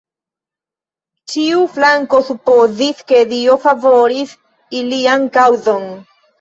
Ĉiu 1.33 1.65
flanko 1.75 2.23
supozis, 2.31 3.05
ke 3.13 3.21
Dio 3.35 3.61
favoris 3.69 4.35
ilian 4.83 5.33
kaŭzon. 5.41 5.91